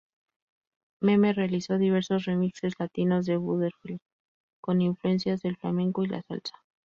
Meme 1.01 1.31
realizó 1.31 1.77
diversos 1.77 2.25
remixes 2.25 2.73
latinos 2.79 3.27
de 3.27 3.37
"Butterfly", 3.37 3.99
con 4.59 4.81
influencias 4.81 5.43
del 5.43 5.57
flamenco 5.57 6.03
y 6.03 6.07
la 6.07 6.23
salsa. 6.23 6.55